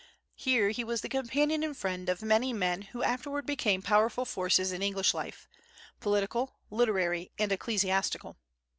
Here 0.33 0.69
he 0.71 0.83
was 0.83 1.01
the 1.01 1.09
companion 1.09 1.61
and 1.61 1.77
friend 1.77 2.09
of 2.09 2.23
many 2.23 2.53
men 2.53 2.81
who 2.81 3.03
afterward 3.03 3.45
became 3.45 3.83
powerful 3.83 4.25
forces 4.25 4.71
in 4.71 4.81
English 4.81 5.13
life, 5.13 5.47
political, 5.99 6.55
literary, 6.71 7.29
and 7.37 7.51
ecclesiastical. 7.51 8.35